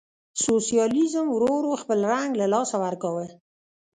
سوسیالیزم 0.43 1.27
ورو 1.31 1.49
ورو 1.57 1.73
خپل 1.81 1.99
رنګ 2.11 2.29
له 2.41 2.45
لاسه 2.53 2.75
ورکاوه. 2.83 3.25